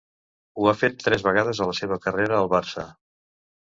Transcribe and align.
Ho 0.61 0.69
ha 0.69 0.73
fet 0.77 0.95
tres 1.07 1.25
vegades 1.29 1.61
a 1.61 1.67
la 1.73 1.77
seva 1.83 1.99
carrera 2.07 2.39
al 2.41 2.51
Barça. 2.55 2.87